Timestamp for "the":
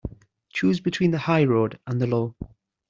1.11-1.19, 2.01-2.07